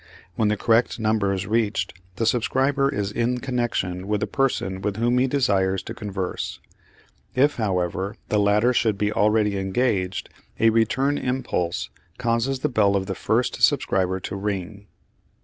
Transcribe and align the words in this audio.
When 0.33 0.47
the 0.47 0.57
correct 0.57 0.99
number 0.99 1.31
is 1.31 1.45
reached 1.45 1.93
the 2.15 2.25
subscriber 2.25 2.89
is 2.89 3.11
in 3.11 3.37
connection 3.39 4.07
with 4.07 4.21
the 4.21 4.25
person 4.25 4.81
with 4.81 4.95
whom 4.97 5.19
he 5.19 5.27
desires 5.27 5.83
to 5.83 5.93
converse. 5.93 6.59
If, 7.35 7.57
however, 7.57 8.15
the 8.29 8.39
latter 8.39 8.73
should 8.73 8.97
be 8.97 9.11
already 9.13 9.59
engaged, 9.59 10.29
a 10.59 10.71
return 10.71 11.19
impulse 11.19 11.91
causes 12.17 12.61
the 12.61 12.67
bell 12.67 12.95
of 12.95 13.05
the 13.05 13.13
first 13.13 13.61
subscriber 13.61 14.19
to 14.21 14.35
ring. 14.35 14.87